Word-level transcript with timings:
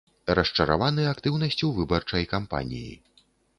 Расчараваны 0.37 1.05
актыўнасцю 1.09 1.71
выбарчай 1.77 2.27
кампаніі. 2.35 2.93